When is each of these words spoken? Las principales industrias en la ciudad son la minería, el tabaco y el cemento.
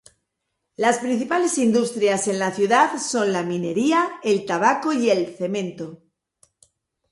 Las 0.77 0.97
principales 0.97 1.59
industrias 1.59 2.27
en 2.27 2.39
la 2.39 2.49
ciudad 2.51 2.97
son 2.99 3.31
la 3.31 3.43
minería, 3.43 4.13
el 4.23 4.47
tabaco 4.47 4.91
y 4.93 5.11
el 5.11 5.35
cemento. 5.37 6.01